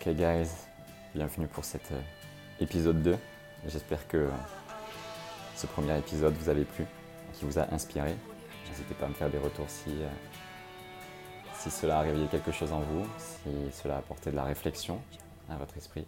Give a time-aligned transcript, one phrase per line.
[0.00, 0.48] Ok guys,
[1.14, 2.00] bienvenue pour cet euh,
[2.58, 3.18] épisode 2.
[3.66, 4.30] J'espère que
[5.54, 6.86] ce premier épisode vous avait plu,
[7.34, 8.16] qui vous a inspiré.
[8.70, 10.08] N'hésitez pas à me faire des retours si, euh,
[11.52, 15.02] si cela a réveillé quelque chose en vous, si cela a apporté de la réflexion
[15.50, 16.06] à votre esprit.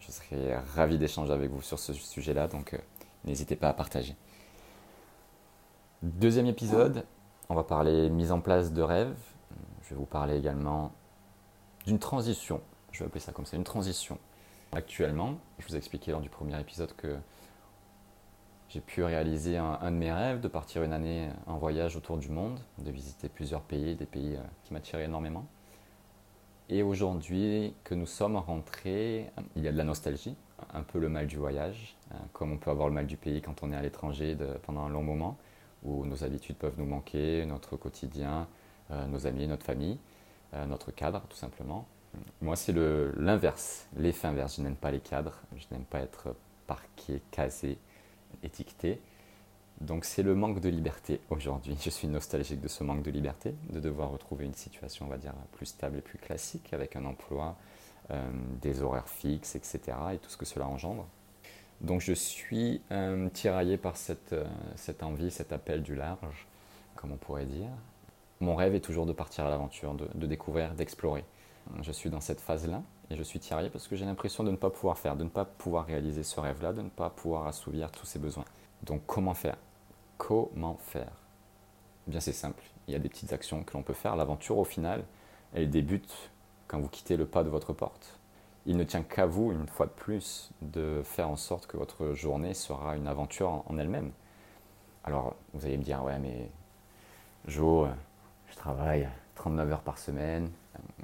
[0.00, 2.78] Je serais ravi d'échanger avec vous sur ce sujet-là, donc euh,
[3.24, 4.16] n'hésitez pas à partager.
[6.02, 7.06] Deuxième épisode,
[7.50, 9.14] on va parler mise en place de rêves.
[9.84, 10.90] Je vais vous parler également
[11.88, 12.60] d'une transition.
[12.92, 14.18] Je vais appeler ça comme ça, une transition.
[14.72, 17.16] Actuellement, je vous ai expliqué lors du premier épisode que
[18.68, 22.28] j'ai pu réaliser un, de mes rêves, de partir une année en voyage autour du
[22.28, 25.46] monde, de visiter plusieurs pays, des pays euh, qui m'attiraient énormément.
[26.68, 30.36] Et aujourd'hui que nous sommes rentrés, il y a de la nostalgie,
[30.74, 33.40] un peu le mal du voyage, euh, comme on peut avoir le mal du pays
[33.40, 35.38] quand on est à l'étranger pendant un long moment,
[35.84, 38.46] où nos habitudes peuvent nous manquer, notre quotidien,
[38.90, 39.98] euh, nos amis, notre famille.
[40.54, 41.86] Euh, notre cadre, tout simplement.
[42.40, 42.74] Moi, c'est
[43.16, 44.56] l'inverse, l'effet inverse.
[44.56, 46.34] Je n'aime pas les cadres, je n'aime pas être
[46.66, 47.78] parqué, casé,
[48.42, 49.00] étiqueté.
[49.80, 51.76] Donc c'est le manque de liberté aujourd'hui.
[51.80, 55.18] Je suis nostalgique de ce manque de liberté, de devoir retrouver une situation, on va
[55.18, 57.56] dire, plus stable et plus classique, avec un emploi,
[58.10, 58.28] euh,
[58.60, 59.80] des horaires fixes, etc.
[60.14, 61.06] et tout ce que cela engendre.
[61.80, 64.34] Donc je suis euh, tiraillé par cette,
[64.74, 66.48] cette envie, cet appel du large,
[66.96, 67.70] comme on pourrait dire,
[68.40, 71.24] mon rêve est toujours de partir à l'aventure, de, découvrir, d'explorer.
[71.82, 74.56] Je suis dans cette phase-là et je suis tiraillé parce que j'ai l'impression de ne
[74.56, 77.90] pas pouvoir faire, de ne pas pouvoir réaliser ce rêve-là, de ne pas pouvoir assouvir
[77.90, 78.44] tous ses besoins.
[78.84, 79.56] Donc comment faire?
[80.16, 81.12] Comment faire?
[82.06, 84.16] Eh Bien c'est simple, il y a des petites actions que l'on peut faire.
[84.16, 85.04] L'aventure au final,
[85.52, 86.30] elle débute
[86.68, 88.18] quand vous quittez le pas de votre porte.
[88.66, 92.12] Il ne tient qu'à vous, une fois de plus, de faire en sorte que votre
[92.12, 94.12] journée sera une aventure en elle-même.
[95.04, 96.50] Alors, vous allez me dire, ouais, mais
[97.46, 97.88] Jo,
[98.50, 100.50] je travaille 39 heures par semaine.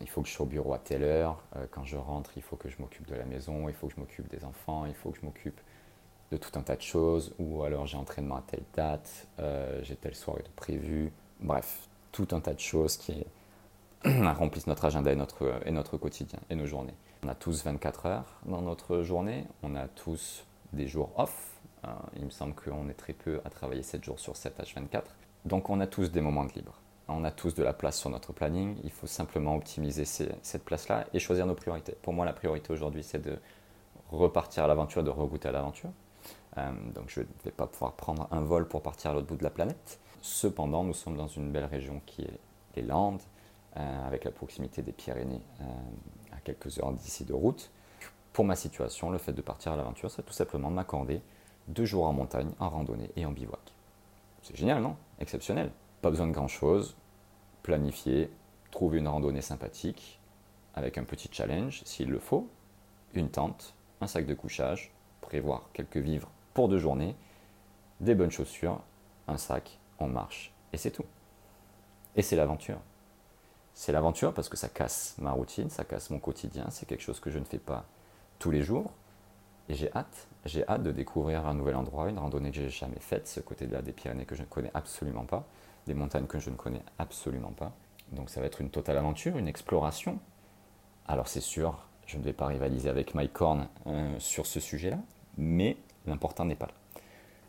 [0.01, 1.43] Il faut que je sois au bureau à telle heure.
[1.57, 3.95] Euh, quand je rentre, il faut que je m'occupe de la maison, il faut que
[3.95, 5.61] je m'occupe des enfants, il faut que je m'occupe
[6.31, 7.35] de tout un tas de choses.
[7.39, 11.13] Ou alors j'ai entraînement à telle date, euh, j'ai telle soirée de prévu.
[11.41, 13.25] Bref, tout un tas de choses qui
[14.05, 16.95] remplissent notre agenda et notre, et notre quotidien et nos journées.
[17.25, 21.61] On a tous 24 heures dans notre journée, on a tous des jours off.
[21.85, 25.03] Euh, il me semble qu'on est très peu à travailler 7 jours sur 7 H24.
[25.45, 26.81] Donc on a tous des moments de libre.
[27.09, 28.77] On a tous de la place sur notre planning.
[28.83, 31.97] Il faut simplement optimiser cette place-là et choisir nos priorités.
[32.03, 33.39] Pour moi, la priorité aujourd'hui, c'est de
[34.11, 35.91] repartir à l'aventure, de regoûter à l'aventure.
[36.57, 39.37] Euh, donc, je ne vais pas pouvoir prendre un vol pour partir à l'autre bout
[39.37, 39.99] de la planète.
[40.23, 42.39] Cependant, nous sommes dans une belle région qui est
[42.77, 43.21] les Landes,
[43.77, 45.65] euh, avec la proximité des Pyrénées euh,
[46.33, 47.71] à quelques heures d'ici de route.
[48.33, 51.21] Pour ma situation, le fait de partir à l'aventure, c'est tout simplement de m'accorder
[51.69, 53.75] deux jours en montagne, en randonnée et en bivouac.
[54.43, 54.97] C'est génial, non?
[55.19, 55.71] Exceptionnel.
[56.05, 56.99] Pas besoin de grand-chose.
[57.63, 58.31] Planifier,
[58.71, 60.21] trouver une randonnée sympathique,
[60.75, 62.47] avec un petit challenge s'il le faut,
[63.15, 64.93] une tente, un sac de couchage,
[65.23, 67.17] prévoir quelques vivres pour deux journées,
[68.01, 68.83] des bonnes chaussures,
[69.29, 71.07] un sac, on marche, et c'est tout.
[72.17, 72.81] Et c'est l'aventure.
[73.73, 77.19] C'est l'aventure parce que ça casse ma routine, ça casse mon quotidien, c'est quelque chose
[77.19, 77.87] que je ne fais pas
[78.39, 78.91] tous les jours.
[79.69, 83.01] Et j'ai hâte, j'ai hâte de découvrir un nouvel endroit, une randonnée que j'ai jamais
[83.01, 85.47] faite, ce côté-là des Pyrénées que je ne connais absolument pas
[85.87, 87.73] des montagnes que je ne connais absolument pas.
[88.13, 90.19] Donc ça va être une totale aventure, une exploration.
[91.07, 94.99] Alors c'est sûr, je ne vais pas rivaliser avec Mike Horn euh, sur ce sujet-là,
[95.37, 95.77] mais
[96.07, 96.73] l'important n'est pas là.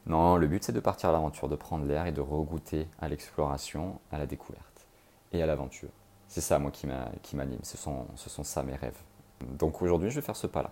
[0.07, 3.07] Non, le but c'est de partir à l'aventure, de prendre l'air et de regoûter à
[3.07, 4.85] l'exploration, à la découverte
[5.31, 5.89] et à l'aventure.
[6.27, 8.99] C'est ça moi qui m'anime, ce sont, ce sont ça mes rêves.
[9.41, 10.71] Donc aujourd'hui je vais faire ce pas-là.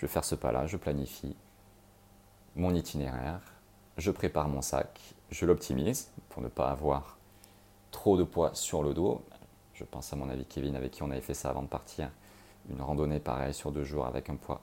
[0.00, 1.36] Je vais faire ce pas-là, je planifie
[2.56, 3.42] mon itinéraire,
[3.98, 4.98] je prépare mon sac,
[5.30, 7.18] je l'optimise pour ne pas avoir
[7.90, 9.20] trop de poids sur le dos.
[9.74, 12.08] Je pense à mon ami Kevin avec qui on avait fait ça avant de partir.
[12.70, 14.62] Une randonnée pareille sur deux jours avec un poids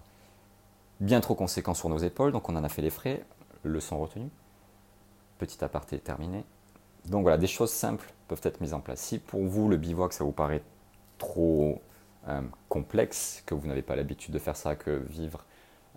[1.00, 3.24] bien trop conséquent sur nos épaules, donc on en a fait les frais,
[3.64, 4.32] leçon retenue.
[5.38, 6.46] Petit aparté terminé.
[7.06, 9.02] Donc voilà, des choses simples peuvent être mises en place.
[9.02, 10.64] Si pour vous le bivouac ça vous paraît
[11.20, 11.80] trop
[12.28, 15.46] euh, complexe, que vous n'avez pas l'habitude de faire ça, que vivre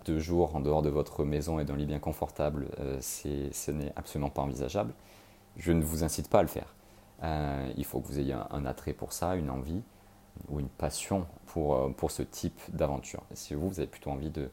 [0.05, 3.93] deux jours en dehors de votre maison et d'un lit bien confortable, euh, ce n'est
[3.95, 4.93] absolument pas envisageable.
[5.57, 6.73] Je ne vous incite pas à le faire.
[7.23, 9.81] Euh, il faut que vous ayez un, attrait pour ça, une envie
[10.49, 13.21] ou une passion pour, euh, pour ce type d'aventure.
[13.33, 14.49] Si vous, vous avez plutôt envie de,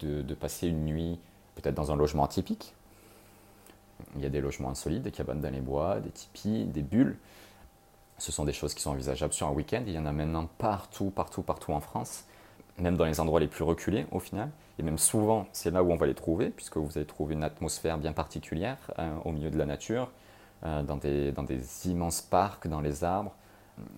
[0.00, 1.18] de, passer une nuit
[1.54, 2.74] peut-être dans un logement atypique,
[4.16, 7.16] il y a des logements insolites, des cabanes dans les bois, des tipis, des bulles.
[8.24, 9.82] Ce sont des choses qui sont envisageables sur un week-end.
[9.86, 12.24] Il y en a maintenant partout, partout, partout en France
[12.78, 14.50] même dans les endroits les plus reculés au final.
[14.78, 17.44] Et même souvent, c'est là où on va les trouver, puisque vous allez trouver une
[17.44, 20.10] atmosphère bien particulière euh, au milieu de la nature,
[20.64, 21.32] euh, dans, des,
[21.84, 23.32] immenses parcs, dans les arbres,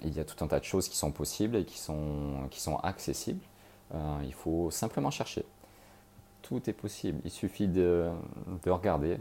[0.02, 3.44] Il y a tout un tas de choses qui sont possibles et qui sont, accessibles.
[3.94, 5.44] Euh, il faut simplement chercher.
[6.42, 7.20] Tout est possible.
[7.24, 8.10] Il suffit de
[8.66, 9.18] regarder,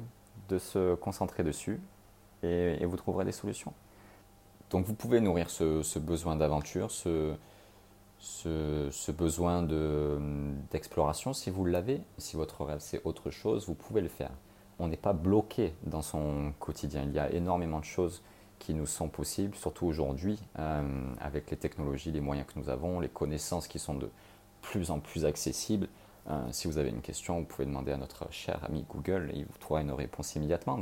[0.49, 1.79] de se concentrer dessus
[2.43, 3.73] et, vous trouverez des solutions.
[4.75, 7.37] Donc vous pouvez nourrir ce, besoin d'aventure, ce,
[9.13, 9.63] besoin
[10.69, 12.01] d'exploration si vous l'avez.
[12.17, 14.31] Si votre rêve c'est autre chose, vous pouvez le faire.
[14.77, 17.03] On n'est pas bloqué dans son quotidien.
[17.03, 18.21] Il y a énormément de choses
[18.59, 20.83] qui nous sont possibles, surtout aujourd'hui, euh,
[21.21, 24.09] avec les technologies, les moyens que nous avons, les connaissances qui sont de
[24.61, 25.87] plus en plus accessibles.
[26.29, 29.37] Euh, si vous avez une question, vous pouvez demander à notre cher ami Google et
[29.37, 30.77] il vous trouvera une réponse immédiatement.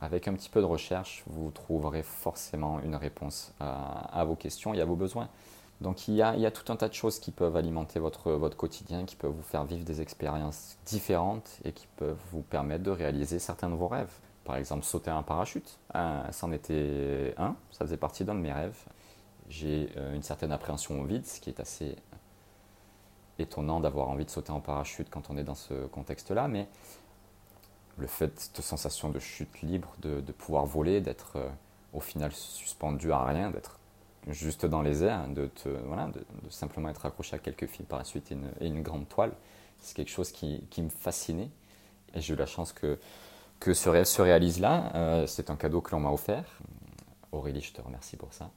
[0.00, 4.80] Avec un petit peu de recherche, vous trouverez forcément une réponse à, vos questions et
[4.80, 5.28] à vos besoins.
[5.80, 9.16] Donc il y, a, tout un tas de choses qui peuvent alimenter votre, quotidien, qui
[9.16, 13.70] peuvent vous faire vivre des expériences différentes et qui peuvent vous permettre de réaliser certains
[13.70, 14.12] de vos rêves.
[14.44, 18.52] Par exemple, sauter un parachute, ah, c'en était un, ça faisait partie d'un de mes
[18.52, 18.78] rêves.
[19.48, 21.96] J'ai euh, une certaine appréhension au vide, ce qui est assez
[23.38, 26.68] étonnant d'avoir envie de sauter en parachute quand on est dans ce contexte-là, mais
[27.98, 31.48] le fait de sensation de chute libre, de, pouvoir voler, d'être euh,
[31.92, 33.78] au final suspendu à rien, d'être
[34.28, 35.50] juste dans les airs, de,
[35.86, 39.32] voilà, de, simplement être accroché à quelques fils par la suite et une, grande toile,
[39.80, 41.50] c'est quelque chose qui, me fascinait.
[42.14, 42.98] Et j'ai eu la chance que,
[43.60, 44.92] que ce rêve se réalise là.
[44.94, 46.58] Euh, c'est un cadeau que l'on m'a offert.
[47.32, 48.50] Aurélie, je te remercie pour ça.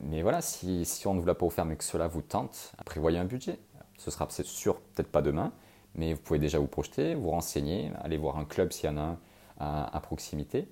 [0.00, 2.72] Mais voilà, si, si on ne vous l'a pas offert mais que cela vous tente,
[2.84, 3.58] prévoyez un budget.
[3.98, 5.52] Ce sera sûr peut-être pas demain,
[5.96, 8.98] mais vous pouvez déjà vous projeter, vous renseigner, aller voir un club s'il y en
[8.98, 9.18] a un
[9.58, 10.68] à, proximité,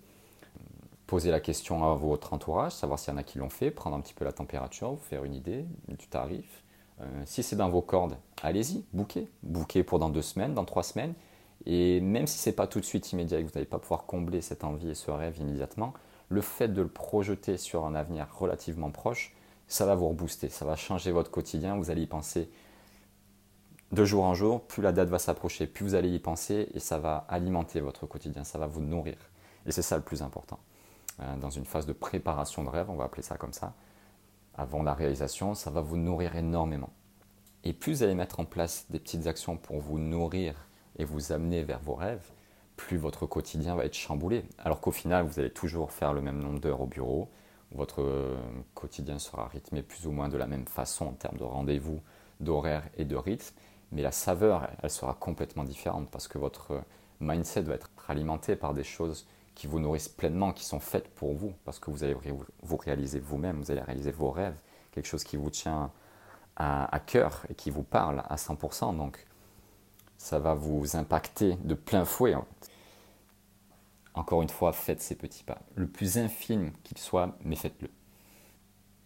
[1.07, 3.97] poser la question à votre entourage, savoir s'il y en a qui l'ont fait, prendre
[3.97, 6.63] un petit peu la température, vous faire une idée du tarif.
[7.01, 9.29] Euh, si c'est dans vos cordes, allez-y, bouquez.
[9.43, 11.15] Bouquez pour dans deux semaines, dans trois semaines.
[11.67, 13.79] Et même si ce n'est pas tout de suite immédiat et que vous n'allez pas
[13.79, 15.95] pouvoir combler cette envie et ce rêve immédiatement,
[16.29, 19.35] le fait de le projeter sur un avenir relativement proche,
[19.67, 22.51] ça va vous rebooster, ça va changer votre quotidien, vous allez y penser
[23.95, 26.81] de jour en jour, plus la date va s'approcher, plus vous allez y penser et
[26.81, 29.17] ça va alimenter votre quotidien, ça va vous nourrir.
[29.67, 30.59] Et c'est ça le plus important.
[31.21, 33.75] Euh, dans une phase de préparation de rêve, on va appeler ça comme ça,
[34.55, 36.91] avant la réalisation, ça va vous nourrir énormément.
[37.65, 40.55] Et plus vous allez mettre en place des petites actions pour vous nourrir
[40.99, 42.31] et vous amener vers vos rêves,
[42.77, 44.45] plus votre quotidien va être chamboulé.
[44.59, 47.31] Alors qu'au final, vous allez toujours faire le même nombre d'heures au bureau,
[47.73, 48.37] votre
[48.75, 52.01] quotidien sera rythmé plus ou moins de la même façon en termes de rendez-vous,
[52.41, 53.55] d'horaire et de rythme,
[53.95, 56.83] mais la saveur, elle sera complètement différente parce que votre
[57.21, 61.33] mindset va être alimenté par des choses qui vous nourrissent pleinement, qui sont faites pour
[61.33, 62.17] vous, parce que vous allez
[62.63, 64.59] vous réaliser vous-même, vous allez réaliser vos rêves,
[64.91, 65.93] quelque chose qui vous tient
[66.57, 68.97] à, cœur et qui vous parle à 100%.
[68.97, 69.25] Donc,
[70.19, 72.35] ça va vous impacter de plein fouet.
[74.15, 75.59] Encore une fois, faites ces petits pas.
[75.77, 77.91] Le plus infime qu'il soit, mais faites-le.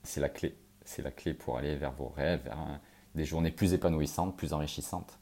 [0.03, 0.57] C'est la clé.
[0.85, 2.81] C'est la clé pour aller vers vos rêves, vers un,
[3.19, 5.19] des journées plus épanouissantes, plus enrichissantes.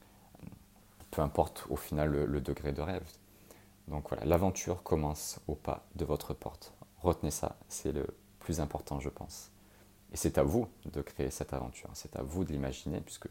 [1.10, 3.04] Peu importe au final le, degré de rêve.
[3.88, 6.72] Donc voilà, l'aventure commence au pas de votre porte.
[7.02, 8.06] Retenez ça, c'est le
[8.38, 9.50] plus important, je pense.
[10.12, 13.28] Et c'est à vous de créer cette aventure, c'est à vous de l'imaginer, puisque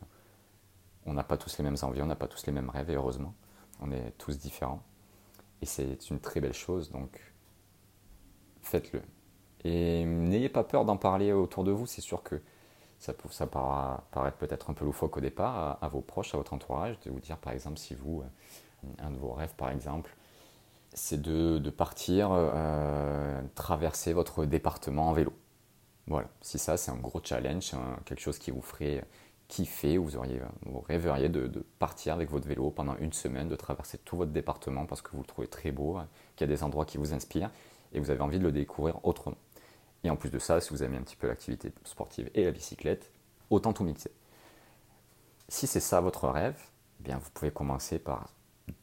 [1.06, 2.96] on n'a pas tous les mêmes envies, on n'a pas tous les mêmes rêves, et
[2.96, 3.34] heureusement,
[3.82, 4.84] on est tous différents.
[5.62, 7.34] Et c'est une très belle chose, donc
[8.62, 9.02] faites-le.
[9.64, 12.42] Et n'ayez pas peur d'en parler autour de vous, c'est sûr que
[13.00, 13.30] ça peut
[14.11, 17.19] paraître peut-être un peu loufoque au départ à, vos proches, à votre entourage, de vous
[17.19, 20.16] dire par exemple si vous, euh, un de vos rêves par exemple,
[20.94, 25.33] c'est de, partir euh, traverser votre département en vélo.
[26.07, 27.71] Voilà, si ça c'est un gros challenge,
[28.06, 29.04] quelque chose qui vous ferait
[29.47, 31.47] kiffer, vous, auriez, vous rêveriez de,
[31.80, 35.19] partir avec votre vélo pendant une semaine, de traverser tout votre département parce que vous
[35.19, 35.99] le trouvez très beau,
[36.35, 37.52] qu'il y a des endroits qui vous inspirent
[37.94, 39.37] et vous avez envie de le découvrir autrement.
[40.06, 42.52] Et en plus de ça, si vous aimez un petit peu l'activité sportive et la
[42.52, 43.12] bicyclette,
[43.50, 44.12] autant tout mixer.
[45.50, 46.62] Si c'est ça votre rêve,
[47.00, 48.30] eh bien vous pouvez commencer par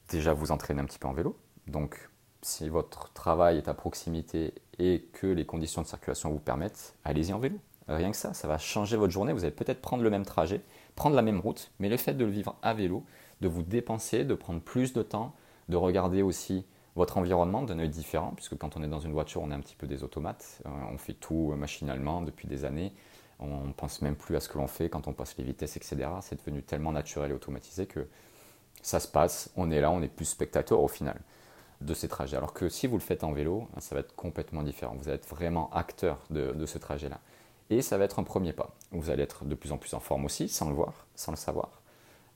[0.09, 1.38] déjà vous entraîner un petit peu en vélo.
[1.69, 2.11] Donc
[2.43, 7.33] si votre travail est à proximité et que les conditions de circulation vous permettent, allez-y
[7.33, 7.57] en vélo.
[7.87, 9.33] Rien que ça, ça va changer votre journée.
[9.33, 10.61] Vous allez peut-être prendre le même trajet,
[10.97, 13.05] prendre la même route, mais le fait de le vivre à vélo,
[13.41, 15.37] de vous dépenser, de prendre plus de temps,
[15.69, 19.43] de regarder aussi votre environnement d'un œil différent, puisque quand on est dans une voiture,
[19.43, 22.93] on est un petit peu des automates, euh, on fait tout machinalement depuis des années,
[23.39, 25.77] on ne pense même plus à ce que l'on fait quand on passe les vitesses,
[25.77, 25.97] etc.
[26.21, 28.07] C'est devenu tellement naturel et automatisé que
[28.83, 31.21] ça se passe, on est là, on est plus spectateur au final
[31.81, 32.37] de ces trajets.
[32.37, 34.95] Alors que si vous le faites en vélo, ça va être complètement différent.
[34.97, 37.19] Vous allez être vraiment acteur de, de ce trajet-là.
[37.71, 38.75] Et ça va être un premier pas.
[38.91, 41.37] Vous allez être de plus en plus en forme aussi, sans le voir, sans le
[41.37, 41.83] savoir.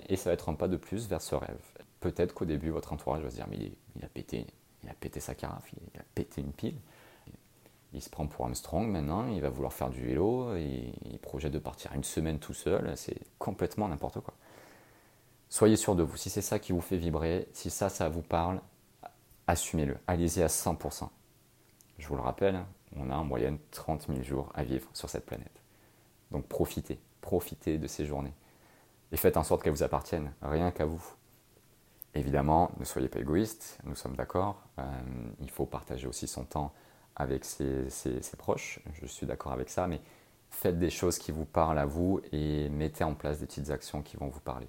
[0.09, 1.59] Et ça va être un pas de plus vers ce rêve
[2.01, 3.59] peut-être qu'au début, votre entourage va se dire, mais
[3.97, 4.47] il, a pété,
[4.83, 6.77] il a pété sa carafe, il, a pété une pile.
[7.93, 11.59] il se prend pour Armstrong maintenant, il va vouloir faire du vélo, il projette de
[11.59, 14.35] partir une semaine tout seul, c'est complètement n'importe quoi.
[15.49, 18.23] Soyez sûr de vous, si c'est ça qui vous fait vibrer, si ça, ça vous
[18.23, 18.61] parle,
[19.47, 21.09] assumez-le, allez-y à 100%.
[21.99, 22.65] Je vous le rappelle,
[22.97, 25.63] on a en moyenne 30 000 jours à vivre sur cette planète.
[26.31, 28.35] Donc profitez, profitez de ces journées.
[29.13, 31.03] Et faites en sorte qu'elles vous appartiennent, rien qu'à vous.
[32.17, 34.63] Évidemment, ne soyez pas égoïste, nous sommes d'accord.
[34.79, 34.83] Euh,
[35.41, 36.73] il faut partager aussi son temps
[37.15, 37.89] avec ses,
[38.39, 40.01] proches, je suis d'accord avec ça, mais
[40.51, 44.03] faites des choses qui vous parlent à vous et mettez en place des petites actions
[44.03, 44.69] qui vont vous parler.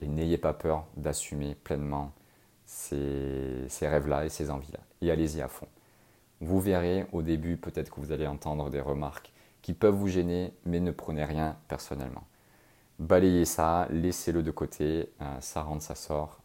[0.00, 2.12] Et n'ayez pas peur d'assumer pleinement
[2.66, 4.80] ces, ces rêves-là et ces envies-là.
[5.00, 5.68] Et allez-y à fond.
[6.40, 10.52] Vous verrez au début peut-être que vous allez entendre des remarques qui peuvent vous gêner,
[10.66, 12.24] mais ne prenez rien personnellement.
[13.02, 16.40] Balayez ça, laissez-le de côté, euh, ça rentre, ça sort,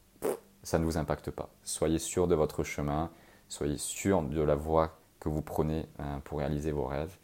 [0.64, 1.50] ça ne vous impacte pas.
[1.62, 3.12] Soyez sûr de votre chemin,
[3.48, 7.16] soyez sûr de la voie que vous prenez euh, pour réaliser vos rêves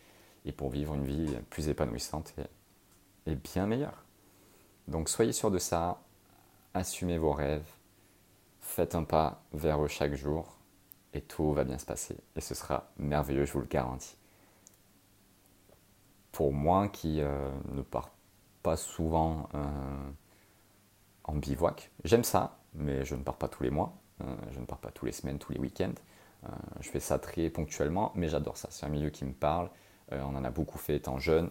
[0.46, 2.36] et pour vivre une vie plus épanouissante
[3.26, 4.06] et, bien meilleure.
[4.88, 6.04] Donc soyez sûr de ça,
[6.76, 7.66] assumez vos rêves,
[8.62, 10.60] faites un pas vers eux chaque jour
[11.12, 12.18] et tout va bien se passer.
[12.36, 14.16] Et ce sera merveilleux, je vous le garantis.
[16.32, 18.12] Pour moi qui euh, ne pars
[18.64, 19.60] pas souvent euh,
[21.26, 24.66] en bivouac, j'aime ça, mais je ne pars pas tous les mois, euh, je ne
[24.66, 25.94] pars pas tous les semaines, tous les week-ends.
[26.80, 28.68] je fais ça très ponctuellement, mais j'adore ça.
[28.72, 29.70] C'est un milieu qui me parle.
[30.12, 31.50] on en a beaucoup fait étant jeune.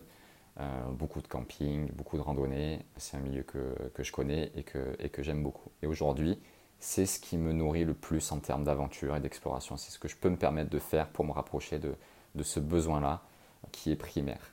[0.91, 2.85] beaucoup de camping, beaucoup de randonnées.
[2.99, 5.71] C'est un milieu que, que, je connais et que, et que j'aime beaucoup.
[5.83, 6.39] Et aujourd'hui,
[6.83, 9.77] c'est ce qui me nourrit le plus en termes d'aventure et d'exploration.
[9.77, 11.95] C'est ce que je peux me permettre de faire pour me rapprocher de,
[12.43, 13.23] ce besoin-là
[13.71, 14.51] qui est primaire.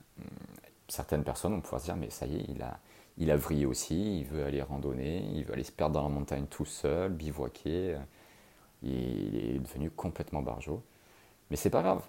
[0.89, 2.79] Certaines personnes vont pouvoir se dire, mais ça y est, il a,
[3.17, 6.09] il a vrillé aussi, il veut aller randonner, il veut aller se perdre dans la
[6.09, 7.97] montagne tout seul, bivouaquer.
[8.83, 10.83] Il est devenu complètement barjot.
[11.49, 12.03] Mais c'est pas grave.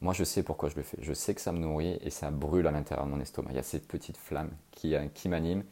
[0.00, 0.98] Moi, je sais pourquoi je le fais.
[1.00, 3.50] Je sais que ça me nourrit et ça brûle à l'intérieur de mon estomac.
[3.50, 5.62] Il y a cette petite flamme qui, qui m'anime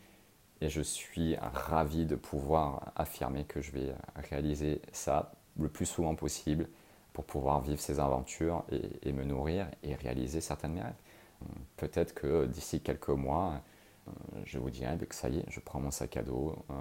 [0.60, 6.14] et je suis ravi de pouvoir affirmer que je vais réaliser ça le plus souvent
[6.14, 6.68] possible
[7.12, 8.64] pour pouvoir vivre ces aventures
[9.02, 10.94] et, me nourrir et réaliser certaines de rêves.
[11.76, 13.62] Peut-être que d'ici quelques mois,
[14.08, 16.74] euh, je vous dirai que ça y est, je prends mon sac à dos, euh,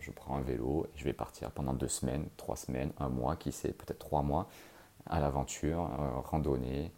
[0.00, 3.36] je prends un vélo, et je vais partir pendant deux semaines, trois semaines, un mois,
[3.36, 4.48] qui sait, peut-être trois mois,
[5.06, 6.92] à l'aventure, euh, randonner,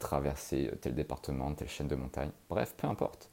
[0.00, 3.30] traverser tel département, telle chaîne de montagne, bref, peu importe.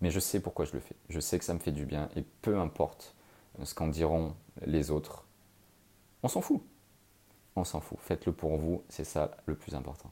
[0.00, 0.96] Mais je sais pourquoi je le fais.
[1.08, 3.14] Je sais que ça me fait du bien et peu importe
[3.62, 4.34] ce qu'en diront
[4.66, 5.26] les autres,
[6.24, 6.60] on s'en fout.
[7.54, 8.00] On s'en fout.
[8.00, 10.10] Faites-le pour vous, c'est ça le plus important.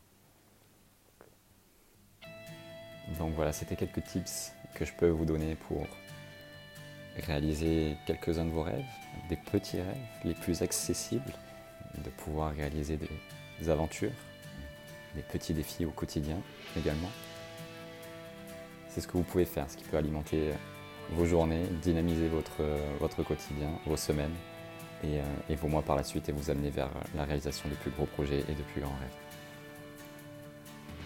[3.19, 5.87] Donc voilà, c'était quelques tips que je peux vous donner pour
[7.27, 8.85] réaliser quelques-uns de vos rêves,
[9.29, 11.33] des petits rêves les plus accessibles,
[12.05, 12.99] de pouvoir réaliser
[13.61, 14.13] des aventures,
[15.15, 16.37] des petits défis au quotidien
[16.77, 17.11] également
[18.99, 20.51] c'est ce que vous pouvez faire, ce qui peut alimenter
[21.11, 24.35] vos journées, dynamiser votre, quotidien, vos semaines
[25.05, 27.93] euh, et, vos mois par la suite et vous amener vers la réalisation de plus
[27.93, 29.28] gros projets et de plus grands rêves.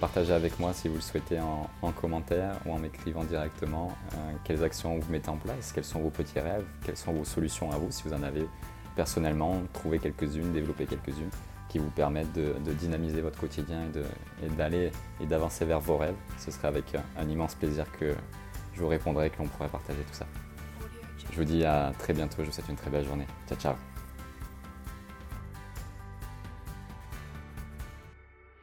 [0.03, 3.97] Partagez avec moi si vous le souhaitez en, commentaire ou en m'écrivant directement
[4.43, 7.71] quelles actions vous mettez en place, quels sont vos petits rêves, quelles sont vos solutions
[7.71, 8.49] à vous si vous en avez
[8.97, 11.31] personnellement, trouvez quelques-unes, développez quelques-unes
[11.69, 13.83] qui vous permettent de, dynamiser votre quotidien
[14.43, 14.91] et d'aller
[15.21, 16.17] et d'avancer vers vos rêves.
[16.37, 18.13] Ce serait avec un immense plaisir que
[18.75, 20.27] je vous répondrai et que l'on pourrait partager tout ça.
[21.31, 23.29] Je vous dis à très bientôt, je vous souhaite une très belle journée.
[23.47, 23.92] Ciao ciao